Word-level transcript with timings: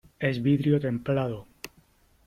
es 0.29 0.41
vidrio 0.41 0.79
templado. 0.79 1.45